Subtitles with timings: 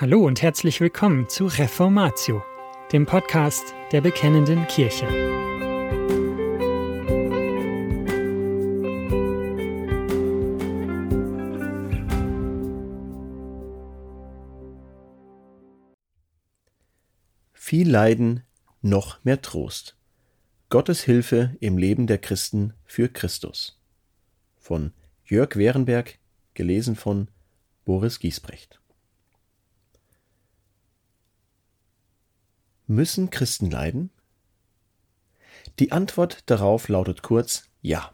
[0.00, 2.42] Hallo und herzlich willkommen zu Reformatio,
[2.90, 5.06] dem Podcast der Bekennenden Kirche.
[17.52, 18.44] Viel Leiden,
[18.80, 19.98] noch mehr Trost.
[20.70, 23.78] Gottes Hilfe im Leben der Christen für Christus.
[24.56, 24.94] Von
[25.26, 26.18] Jörg Wehrenberg,
[26.54, 27.28] gelesen von
[27.84, 28.80] Boris Giesbrecht.
[32.90, 34.10] Müssen Christen leiden?
[35.78, 38.10] Die Antwort darauf lautet kurz Ja.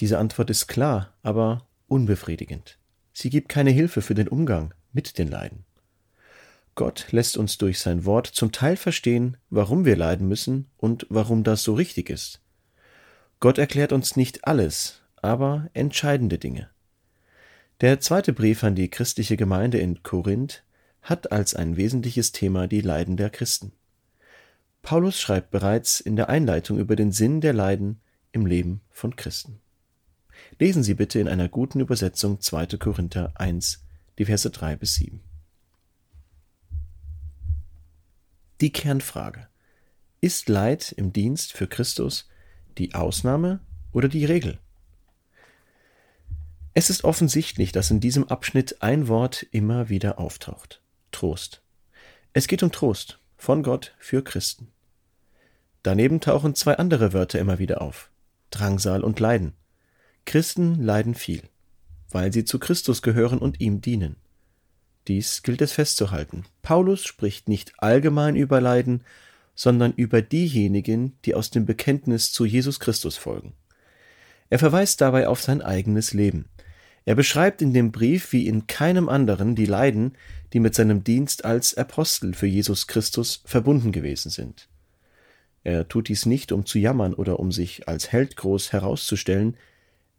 [0.00, 2.80] Diese Antwort ist klar, aber unbefriedigend.
[3.12, 5.64] Sie gibt keine Hilfe für den Umgang mit den Leiden.
[6.74, 11.44] Gott lässt uns durch sein Wort zum Teil verstehen, warum wir leiden müssen und warum
[11.44, 12.42] das so richtig ist.
[13.38, 16.70] Gott erklärt uns nicht alles, aber entscheidende Dinge.
[17.82, 20.64] Der zweite Brief an die christliche Gemeinde in Korinth
[21.06, 23.70] hat als ein wesentliches Thema die Leiden der Christen.
[24.82, 28.00] Paulus schreibt bereits in der Einleitung über den Sinn der Leiden
[28.32, 29.60] im Leben von Christen.
[30.58, 32.66] Lesen Sie bitte in einer guten Übersetzung 2.
[32.78, 33.84] Korinther 1,
[34.18, 35.20] die Verse 3 bis 7.
[38.60, 39.46] Die Kernfrage.
[40.20, 42.28] Ist Leid im Dienst für Christus
[42.78, 43.60] die Ausnahme
[43.92, 44.58] oder die Regel?
[46.74, 50.82] Es ist offensichtlich, dass in diesem Abschnitt ein Wort immer wieder auftaucht.
[51.16, 51.62] Trost.
[52.34, 54.68] Es geht um Trost von Gott für Christen.
[55.82, 58.10] Daneben tauchen zwei andere Wörter immer wieder auf.
[58.50, 59.54] Drangsal und Leiden.
[60.26, 61.40] Christen leiden viel,
[62.10, 64.16] weil sie zu Christus gehören und ihm dienen.
[65.08, 66.44] Dies gilt es festzuhalten.
[66.60, 69.02] Paulus spricht nicht allgemein über Leiden,
[69.54, 73.54] sondern über diejenigen, die aus dem Bekenntnis zu Jesus Christus folgen.
[74.50, 76.50] Er verweist dabei auf sein eigenes Leben.
[77.06, 80.18] Er beschreibt in dem Brief wie in keinem anderen die Leiden,
[80.52, 84.68] die mit seinem Dienst als Apostel für Jesus Christus verbunden gewesen sind.
[85.62, 89.56] Er tut dies nicht, um zu jammern oder um sich als Held groß herauszustellen,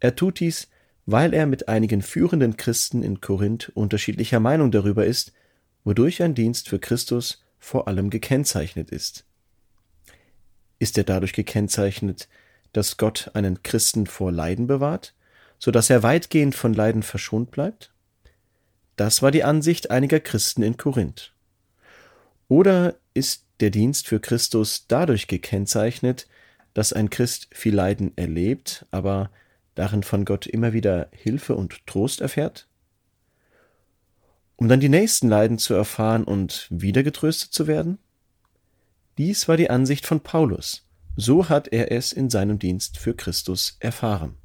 [0.00, 0.68] er tut dies,
[1.06, 5.32] weil er mit einigen führenden Christen in Korinth unterschiedlicher Meinung darüber ist,
[5.84, 9.24] wodurch ein Dienst für Christus vor allem gekennzeichnet ist.
[10.78, 12.28] Ist er dadurch gekennzeichnet,
[12.72, 15.14] dass Gott einen Christen vor Leiden bewahrt?
[15.58, 17.92] So dass er weitgehend von Leiden verschont bleibt?
[18.96, 21.32] Das war die Ansicht einiger Christen in Korinth.
[22.48, 26.26] Oder ist der Dienst für Christus dadurch gekennzeichnet,
[26.74, 29.30] dass ein Christ viel Leiden erlebt, aber
[29.74, 32.66] darin von Gott immer wieder Hilfe und Trost erfährt?
[34.56, 37.98] Um dann die nächsten Leiden zu erfahren und wieder getröstet zu werden?
[39.16, 40.84] Dies war die Ansicht von Paulus.
[41.16, 44.36] So hat er es in seinem Dienst für Christus erfahren.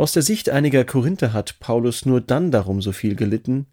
[0.00, 3.66] Aus der Sicht einiger Korinther hat Paulus nur dann darum so viel gelitten,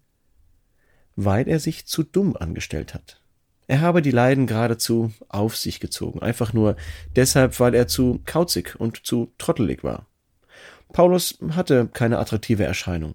[1.16, 3.22] weil er sich zu dumm angestellt hat.
[3.66, 6.76] Er habe die Leiden geradezu auf sich gezogen, einfach nur
[7.16, 10.04] deshalb, weil er zu kauzig und zu trottelig war.
[10.92, 13.14] Paulus hatte keine attraktive Erscheinung.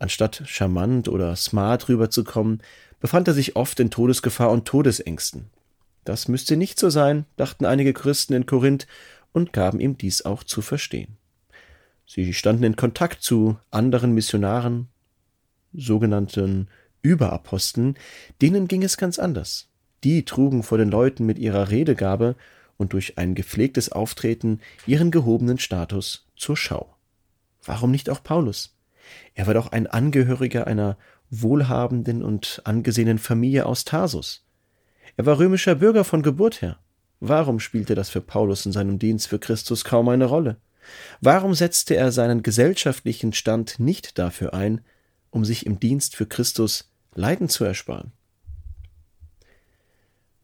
[0.00, 2.64] Anstatt charmant oder smart rüberzukommen,
[2.98, 5.50] befand er sich oft in Todesgefahr und Todesängsten.
[6.04, 8.88] Das müsste nicht so sein, dachten einige Christen in Korinth
[9.32, 11.16] und gaben ihm dies auch zu verstehen.
[12.10, 14.88] Sie standen in Kontakt zu anderen Missionaren,
[15.74, 16.68] sogenannten
[17.02, 17.98] Überaposteln,
[18.40, 19.68] denen ging es ganz anders.
[20.04, 22.34] Die trugen vor den Leuten mit ihrer Redegabe
[22.78, 26.96] und durch ein gepflegtes Auftreten ihren gehobenen Status zur Schau.
[27.62, 28.74] Warum nicht auch Paulus?
[29.34, 30.96] Er war doch ein Angehöriger einer
[31.28, 34.46] wohlhabenden und angesehenen Familie aus Tarsus.
[35.18, 36.78] Er war römischer Bürger von Geburt her.
[37.20, 40.56] Warum spielte das für Paulus in seinem Dienst für Christus kaum eine Rolle?
[41.20, 44.80] Warum setzte er seinen gesellschaftlichen Stand nicht dafür ein,
[45.30, 48.12] um sich im Dienst für Christus Leiden zu ersparen?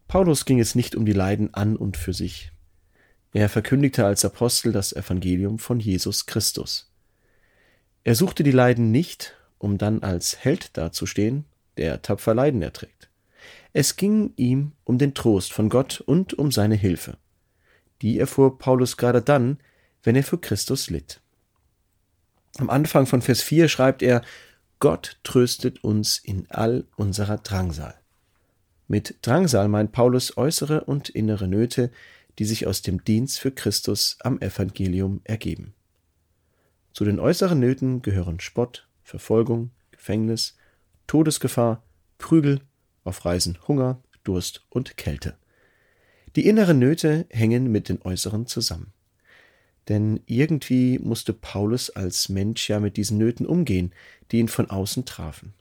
[0.08, 2.52] Paulus ging es nicht um die Leiden an und für sich.
[3.32, 6.90] Er verkündigte als Apostel das Evangelium von Jesus Christus.
[8.04, 11.44] Er suchte die Leiden nicht, um dann als Held dazustehen,
[11.76, 13.08] der tapfer Leiden erträgt.
[13.72, 17.16] Es ging ihm um den Trost von Gott und um seine Hilfe.
[18.02, 19.58] Die erfuhr Paulus gerade dann,
[20.04, 21.20] wenn er für Christus litt.
[22.58, 24.22] Am Anfang von Vers 4 schreibt er,
[24.78, 27.94] Gott tröstet uns in all unserer Drangsal.
[28.86, 31.90] Mit Drangsal meint Paulus äußere und innere Nöte,
[32.38, 35.74] die sich aus dem Dienst für Christus am Evangelium ergeben.
[36.92, 40.56] Zu den äußeren Nöten gehören Spott, Verfolgung, Gefängnis,
[41.06, 41.82] Todesgefahr,
[42.18, 42.60] Prügel,
[43.04, 45.36] auf Reisen Hunger, Durst und Kälte.
[46.36, 48.92] Die inneren Nöte hängen mit den äußeren zusammen.
[49.88, 53.92] Denn irgendwie musste Paulus als Mensch ja mit diesen Nöten umgehen,
[54.30, 55.54] die ihn von außen trafen.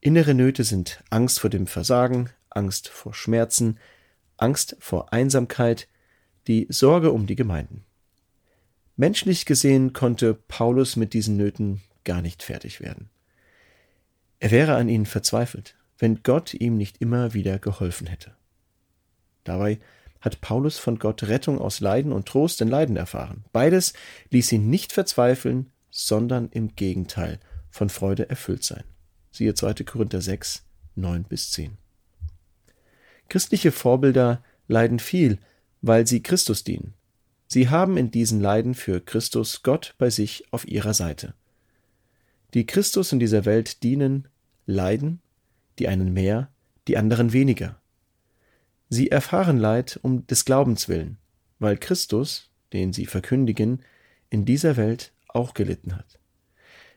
[0.00, 3.78] Innere Nöte sind Angst vor dem Versagen, Angst vor Schmerzen,
[4.36, 5.88] Angst vor Einsamkeit,
[6.46, 7.84] die Sorge um die Gemeinden.
[8.96, 13.10] Menschlich gesehen konnte Paulus mit diesen Nöten gar nicht fertig werden.
[14.38, 18.34] Er wäre an ihnen verzweifelt, wenn Gott ihm nicht immer wieder geholfen hätte.
[19.44, 19.80] Dabei
[20.20, 23.44] hat Paulus von Gott Rettung aus Leiden und Trost in Leiden erfahren.
[23.52, 23.92] Beides
[24.30, 27.40] ließ ihn nicht verzweifeln, sondern im Gegenteil
[27.70, 28.84] von Freude erfüllt sein.
[29.30, 29.74] Siehe 2.
[29.84, 30.64] Korinther 6,
[30.94, 31.76] 9 bis 10.
[33.28, 35.38] Christliche Vorbilder leiden viel,
[35.82, 36.94] weil sie Christus dienen.
[37.48, 41.34] Sie haben in diesen Leiden für Christus Gott bei sich auf ihrer Seite.
[42.54, 44.28] Die Christus in dieser Welt dienen,
[44.66, 45.20] leiden,
[45.78, 46.50] die einen mehr,
[46.88, 47.80] die anderen weniger.
[48.88, 51.18] Sie erfahren Leid um des Glaubens willen,
[51.58, 53.82] weil Christus, den sie verkündigen,
[54.30, 56.18] in dieser Welt auch gelitten hat.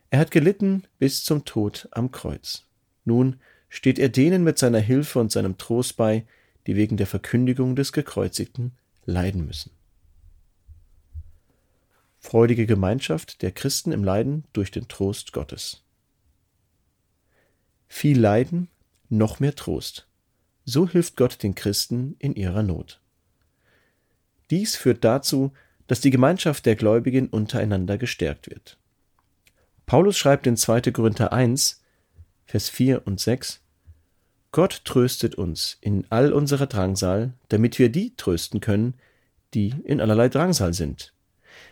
[0.09, 2.65] Er hat gelitten bis zum Tod am Kreuz.
[3.05, 3.39] Nun
[3.69, 6.25] steht er denen mit seiner Hilfe und seinem Trost bei,
[6.67, 8.73] die wegen der Verkündigung des Gekreuzigten
[9.05, 9.71] leiden müssen.
[12.19, 15.83] Freudige Gemeinschaft der Christen im Leiden durch den Trost Gottes.
[17.87, 18.67] Viel Leiden,
[19.07, 20.08] noch mehr Trost.
[20.71, 23.01] So hilft Gott den Christen in ihrer Not.
[24.51, 25.51] Dies führt dazu,
[25.87, 28.77] dass die Gemeinschaft der Gläubigen untereinander gestärkt wird.
[29.87, 30.91] Paulus schreibt in 2.
[30.91, 31.81] Korinther 1,
[32.45, 33.61] Vers 4 und 6,
[34.51, 38.93] Gott tröstet uns in all unserer Drangsal, damit wir die trösten können,
[39.55, 41.13] die in allerlei Drangsal sind,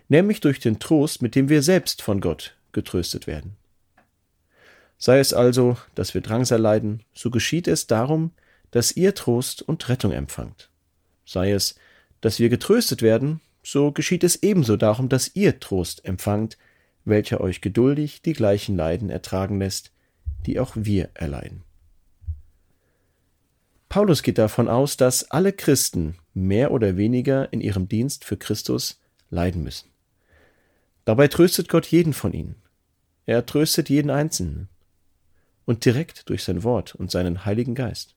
[0.07, 3.57] nämlich durch den Trost, mit dem wir selbst von Gott getröstet werden.
[4.97, 8.31] Sei es also, dass wir Drangsal leiden, so geschieht es darum,
[8.71, 10.69] dass ihr Trost und Rettung empfangt.
[11.25, 11.75] Sei es,
[12.21, 16.57] dass wir getröstet werden, so geschieht es ebenso darum, dass ihr Trost empfangt,
[17.05, 19.91] welcher euch geduldig die gleichen Leiden ertragen lässt,
[20.45, 21.63] die auch wir erleiden.
[23.89, 28.99] Paulus geht davon aus, dass alle Christen mehr oder weniger in ihrem Dienst für Christus
[29.29, 29.89] leiden müssen.
[31.05, 32.55] Dabei tröstet Gott jeden von ihnen.
[33.25, 34.67] Er tröstet jeden Einzelnen.
[35.65, 38.16] Und direkt durch sein Wort und seinen Heiligen Geist.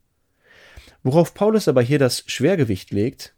[1.02, 3.34] Worauf Paulus aber hier das Schwergewicht legt,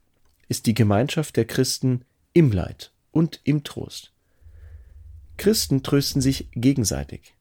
[0.48, 4.12] ist die Gemeinschaft der Christen im Leid und im Trost.
[5.36, 7.34] Christen trösten sich gegenseitig.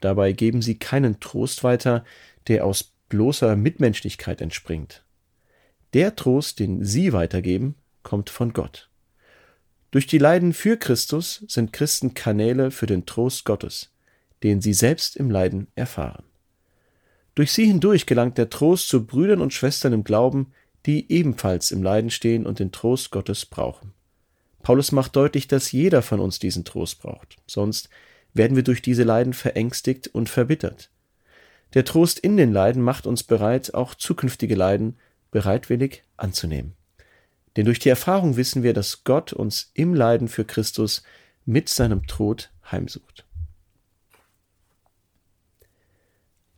[0.00, 2.04] Dabei geben sie keinen Trost weiter,
[2.48, 5.04] der aus bloßer Mitmenschlichkeit entspringt.
[5.92, 8.88] Der Trost, den sie weitergeben, kommt von Gott.
[9.90, 13.90] Durch die Leiden für Christus sind Christen Kanäle für den Trost Gottes,
[14.42, 16.24] den sie selbst im Leiden erfahren.
[17.34, 20.52] Durch sie hindurch gelangt der Trost zu Brüdern und Schwestern im Glauben,
[20.86, 23.92] die ebenfalls im Leiden stehen und den Trost Gottes brauchen.
[24.62, 27.88] Paulus macht deutlich, dass jeder von uns diesen Trost braucht, sonst
[28.34, 30.90] werden wir durch diese Leiden verängstigt und verbittert.
[31.74, 34.96] Der Trost in den Leiden macht uns bereit, auch zukünftige Leiden
[35.30, 36.74] bereitwillig anzunehmen.
[37.56, 41.02] Denn durch die Erfahrung wissen wir, dass Gott uns im Leiden für Christus
[41.44, 43.24] mit seinem Tod heimsucht.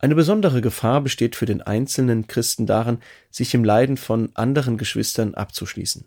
[0.05, 2.99] Eine besondere Gefahr besteht für den einzelnen Christen darin,
[3.31, 6.05] sich im Leiden von anderen Geschwistern abzuschließen.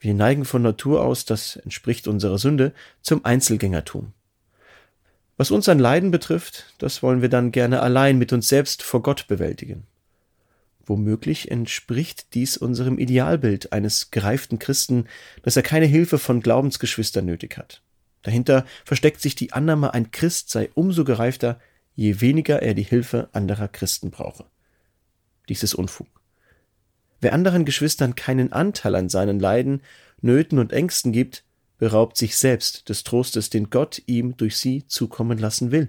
[0.00, 2.72] Wir neigen von Natur aus, das entspricht unserer Sünde,
[3.02, 4.14] zum Einzelgängertum.
[5.36, 9.02] Was uns an Leiden betrifft, das wollen wir dann gerne allein mit uns selbst vor
[9.02, 9.86] Gott bewältigen.
[10.86, 15.04] Womöglich entspricht dies unserem Idealbild eines gereiften Christen,
[15.42, 17.82] dass er keine Hilfe von Glaubensgeschwistern nötig hat.
[18.22, 21.60] Dahinter versteckt sich die Annahme, ein Christ sei umso gereifter,
[21.94, 24.46] je weniger er die Hilfe anderer Christen brauche.
[25.48, 26.08] Dies ist Unfug.
[27.20, 29.82] Wer anderen Geschwistern keinen Anteil an seinen Leiden,
[30.20, 31.44] Nöten und Ängsten gibt,
[31.78, 35.88] beraubt sich selbst des Trostes, den Gott ihm durch sie zukommen lassen will.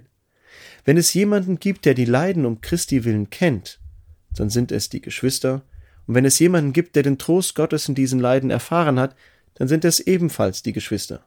[0.84, 3.80] Wenn es jemanden gibt, der die Leiden um Christi willen kennt,
[4.34, 5.62] dann sind es die Geschwister,
[6.06, 9.16] und wenn es jemanden gibt, der den Trost Gottes in diesen Leiden erfahren hat,
[9.54, 11.24] dann sind es ebenfalls die Geschwister.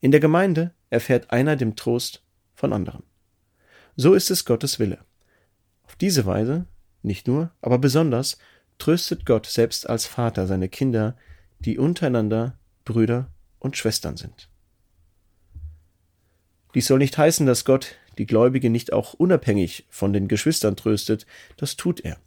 [0.00, 2.22] In der Gemeinde erfährt einer den Trost
[2.54, 3.02] von anderen.
[3.96, 4.98] So ist es Gottes Wille.
[5.84, 6.66] Auf diese Weise,
[7.02, 8.38] nicht nur, aber besonders,
[8.78, 11.16] tröstet Gott selbst als Vater seine Kinder,
[11.58, 14.48] die untereinander Brüder und Schwestern sind.
[16.74, 21.26] Dies soll nicht heißen, dass Gott die Gläubige nicht auch unabhängig von den Geschwistern tröstet,
[21.56, 22.18] das tut er.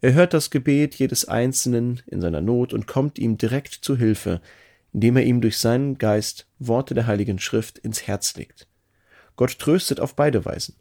[0.00, 4.40] Er hört das Gebet jedes Einzelnen in seiner Not und kommt ihm direkt zu Hilfe,
[4.92, 8.68] indem er ihm durch seinen Geist Worte der Heiligen Schrift ins Herz legt.
[9.36, 10.76] Gott tröstet auf beide Weisen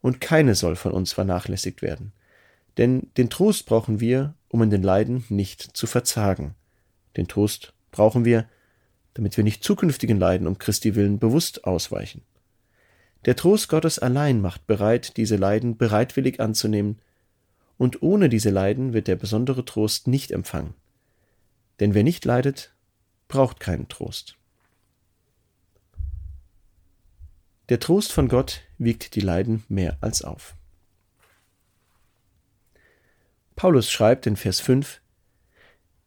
[0.00, 2.12] und keine soll von uns vernachlässigt werden.
[2.76, 6.54] Denn den Trost brauchen wir, um in den Leiden nicht zu verzagen.
[7.16, 8.48] Den Trost brauchen wir,
[9.14, 12.22] damit wir nicht zukünftigen Leiden um Christi willen bewusst ausweichen.
[13.24, 17.00] Der Trost Gottes allein macht bereit, diese Leiden bereitwillig anzunehmen,
[17.76, 20.74] und ohne diese Leiden wird der besondere Trost nicht empfangen.
[21.80, 22.74] Denn wer nicht leidet,
[23.28, 24.36] braucht keinen Trost.
[27.68, 30.54] Der Trost von Gott wiegt die Leiden mehr als auf.
[33.56, 35.00] Paulus schreibt in Vers 5,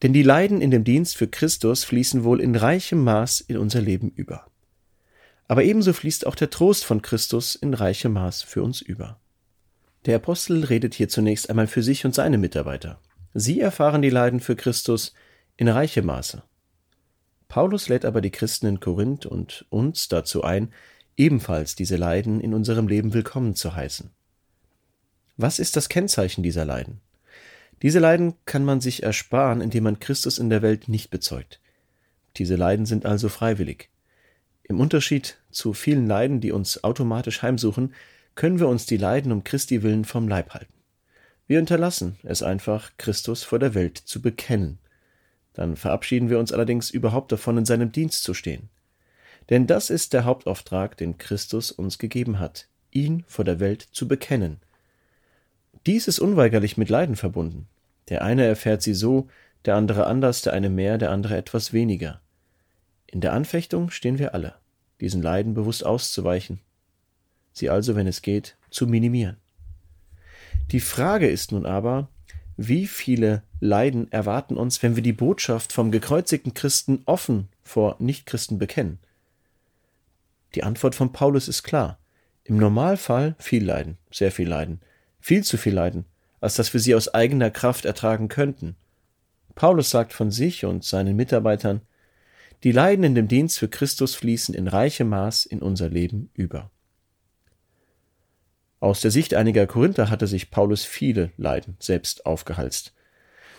[0.02, 3.82] Denn die Leiden in dem Dienst für Christus fließen wohl in reichem Maß in unser
[3.82, 4.48] Leben über.
[5.48, 9.20] Aber ebenso fließt auch der Trost von Christus in reichem Maß für uns über.
[10.06, 13.00] Der Apostel redet hier zunächst einmal für sich und seine Mitarbeiter.
[13.34, 15.14] Sie erfahren die Leiden für Christus
[15.58, 16.42] in reichem Maße.
[17.50, 20.74] Paulus lädt aber die Christen in Korinth und uns dazu ein,
[21.18, 24.10] ebenfalls diese Leiden in unserem Leben willkommen zu heißen.
[25.38, 27.02] Was ist das Kennzeichen dieser Leiden?
[27.82, 31.60] Diese Leiden kann man sich ersparen, indem man Christus in der Welt nicht bezeugt.
[32.38, 33.90] Diese Leiden sind also freiwillig.
[34.64, 37.94] Im Unterschied zu vielen Leiden, die uns automatisch heimsuchen,
[38.36, 40.74] können wir uns die Leiden um Christi willen vom Leib halten.
[41.48, 44.78] Wir unterlassen es einfach, Christus vor der Welt zu bekennen.
[45.54, 48.70] Dann verabschieden wir uns allerdings überhaupt davon, in seinem Dienst zu stehen.
[49.50, 54.08] Denn das ist der Hauptauftrag, den Christus uns gegeben hat, ihn vor der Welt zu
[54.08, 54.60] bekennen.
[55.86, 57.68] Dies ist unweigerlich mit Leiden verbunden.
[58.10, 59.28] Der eine erfährt sie so,
[59.66, 62.22] der andere anders, der eine mehr, der andere etwas weniger.
[63.08, 64.56] In der Anfechtung stehen wir alle,
[65.00, 66.60] diesen Leiden bewusst auszuweichen,
[67.52, 69.38] sie also, wenn es geht, zu minimieren.
[70.72, 72.08] Die Frage ist nun aber,
[72.58, 78.58] wie viele Leiden erwarten uns, wenn wir die Botschaft vom gekreuzigten Christen offen vor Nichtchristen
[78.58, 79.00] bekennen?
[80.56, 82.00] Die Antwort von Paulus ist klar.
[82.44, 84.82] Im Normalfall viel Leiden, sehr viel Leiden,
[85.20, 86.06] viel zu viel Leiden,
[86.40, 88.76] als dass wir sie aus eigener Kraft ertragen könnten.
[89.56, 91.82] Paulus sagt von sich und seinen Mitarbeitern,
[92.64, 96.70] die Leiden in dem Dienst für Christus fließen in reichem Maß in unser Leben über.
[98.80, 102.94] Aus der Sicht einiger Korinther hatte sich Paulus viele Leiden selbst aufgehalst.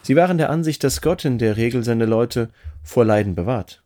[0.03, 2.51] Sie waren der Ansicht, dass Gott in der Regel seine Leute
[2.83, 3.82] vor Leiden bewahrt.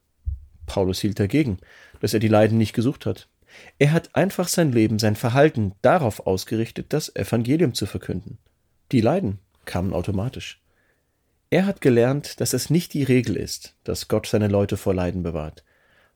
[0.67, 1.59] Paulus hielt dagegen,
[2.01, 3.29] dass er die Leiden nicht gesucht hat.
[3.79, 8.39] Er hat einfach sein Leben, sein Verhalten darauf ausgerichtet, das Evangelium zu verkünden.
[8.93, 10.61] Die Leiden kamen automatisch.
[11.51, 15.23] Er hat gelernt, dass es nicht die Regel ist, dass Gott seine Leute vor Leiden
[15.23, 15.65] bewahrt,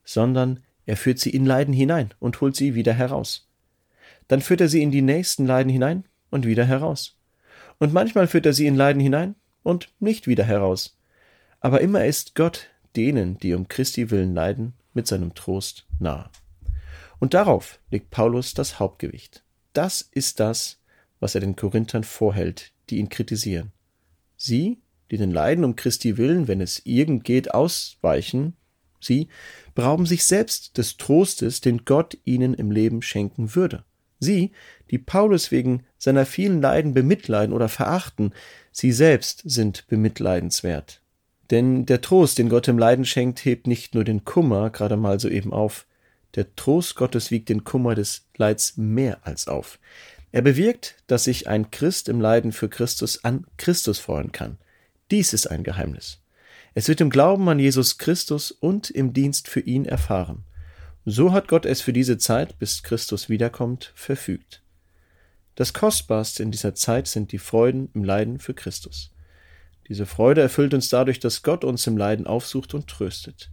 [0.04, 3.48] sondern er führt sie in Leiden hinein und holt sie wieder heraus.
[4.28, 7.16] Dann führt er sie in die nächsten Leiden hinein und wieder heraus.
[7.78, 10.98] Und manchmal führt er sie in Leiden hinein und nicht wieder heraus.
[11.60, 16.30] Aber immer ist Gott denen, die um Christi willen leiden, mit seinem Trost nahe.
[17.18, 19.44] Und darauf legt Paulus das Hauptgewicht.
[19.72, 20.78] Das ist das,
[21.20, 23.72] was er den Korinthern vorhält, die ihn kritisieren.
[24.36, 24.78] Sie,
[25.10, 28.54] die den Leiden um Christi willen, wenn es irgend geht, ausweichen,
[29.00, 29.28] sie
[29.74, 33.84] berauben sich selbst des Trostes, den Gott ihnen im Leben schenken würde.
[34.18, 34.52] Sie,
[34.90, 38.32] die Paulus wegen seiner vielen Leiden bemitleiden oder verachten,
[38.70, 41.00] sie selbst sind bemitleidenswert.
[41.50, 45.18] Denn der Trost, den Gott im Leiden schenkt, hebt nicht nur den Kummer gerade mal
[45.18, 45.86] so eben auf,
[46.36, 49.80] der Trost Gottes wiegt den Kummer des Leids mehr als auf.
[50.32, 54.58] Er bewirkt, dass sich ein Christ im Leiden für Christus an Christus freuen kann.
[55.10, 56.20] Dies ist ein Geheimnis.
[56.74, 60.44] Es wird im Glauben an Jesus Christus und im Dienst für ihn erfahren.
[61.04, 64.62] So hat Gott es für diese Zeit, bis Christus wiederkommt, verfügt.
[65.56, 69.10] Das Kostbarste in dieser Zeit sind die Freuden im Leiden für Christus.
[69.90, 73.50] Diese Freude erfüllt uns dadurch, dass Gott uns im Leiden aufsucht und tröstet.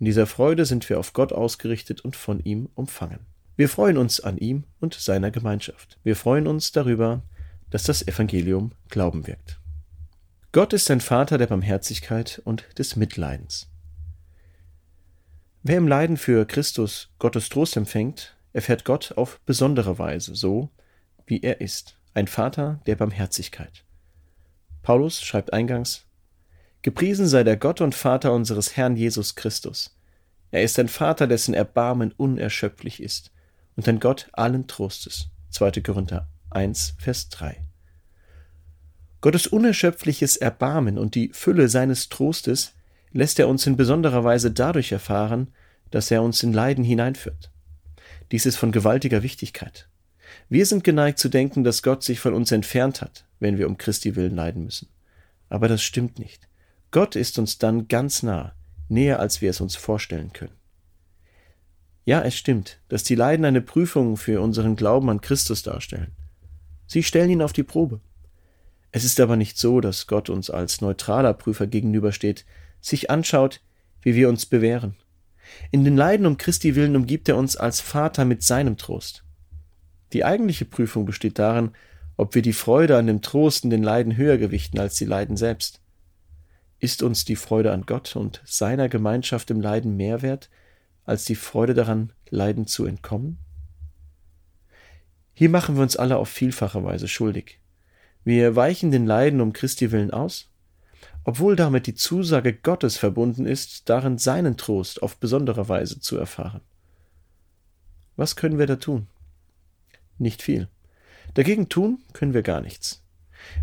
[0.00, 3.20] In dieser Freude sind wir auf Gott ausgerichtet und von ihm umfangen.
[3.54, 6.00] Wir freuen uns an ihm und seiner Gemeinschaft.
[6.02, 7.22] Wir freuen uns darüber,
[7.70, 9.60] dass das Evangelium Glauben wirkt.
[10.50, 13.70] Gott ist ein Vater der Barmherzigkeit und des Mitleidens.
[15.62, 20.70] Wer im Leiden für Christus Gottes Trost empfängt, erfährt Gott auf besondere Weise, so
[21.24, 23.84] wie er ist, ein Vater der Barmherzigkeit.
[24.82, 26.04] Paulus schreibt eingangs
[26.82, 29.96] Gepriesen sei der Gott und Vater unseres Herrn Jesus Christus.
[30.50, 33.30] Er ist ein Vater, dessen Erbarmen unerschöpflich ist
[33.76, 35.28] und ein Gott allen Trostes.
[35.50, 35.70] 2.
[35.82, 37.64] Korinther 1, Vers 3.
[39.20, 42.74] Gottes unerschöpfliches Erbarmen und die Fülle seines Trostes
[43.12, 45.52] lässt er uns in besonderer Weise dadurch erfahren,
[45.92, 47.52] dass er uns in Leiden hineinführt.
[48.32, 49.88] Dies ist von gewaltiger Wichtigkeit.
[50.48, 53.76] Wir sind geneigt zu denken, dass Gott sich von uns entfernt hat, wenn wir um
[53.76, 54.88] Christi willen leiden müssen.
[55.48, 56.48] Aber das stimmt nicht.
[56.92, 58.54] Gott ist uns dann ganz nah,
[58.88, 60.54] näher als wir es uns vorstellen können.
[62.04, 66.12] Ja, es stimmt, dass die Leiden eine Prüfung für unseren Glauben an Christus darstellen.
[66.86, 68.00] Sie stellen ihn auf die Probe.
[68.92, 72.44] Es ist aber nicht so, dass Gott uns als neutraler Prüfer gegenübersteht,
[72.80, 73.60] sich anschaut,
[74.02, 74.96] wie wir uns bewähren,
[75.70, 79.24] In den Leiden um Christi willen umgibt er uns als Vater mit seinem Trost.
[80.12, 81.72] Die eigentliche Prüfung besteht darin,
[82.16, 85.36] ob wir die Freude an dem Trost in den Leiden höher gewichten als die Leiden
[85.36, 85.80] selbst.
[86.78, 90.50] Ist uns die Freude an Gott und seiner Gemeinschaft im Leiden mehr wert,
[91.04, 93.38] als die Freude daran, Leiden zu entkommen?
[95.34, 97.58] Hier machen wir uns alle auf vielfache Weise schuldig.
[98.24, 100.50] Wir weichen den Leiden um Christi willen aus,
[101.24, 106.60] obwohl damit die Zusage Gottes verbunden ist, darin seinen Trost auf besondere Weise zu erfahren.
[108.16, 109.06] Was können wir da tun?
[110.18, 110.68] Nicht viel.
[111.34, 113.02] Dagegen tun können wir gar nichts.